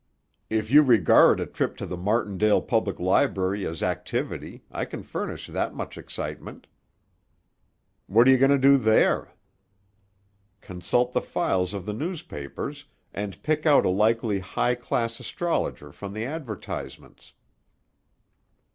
[0.49, 5.45] "If you regard a trip to the Martindale Public Library as activity, I can furnish
[5.45, 6.65] that much excitement."
[8.07, 9.27] "What are you going to do there?"
[10.59, 16.13] "Consult the files of the newspapers, and pick out a likely high class astrologer from
[16.13, 17.33] the advertisements."